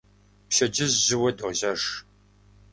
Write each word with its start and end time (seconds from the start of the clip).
Пщэдджыжь 0.49 0.97
жьыуэ 1.05 1.31
дожьэж. 1.37 1.81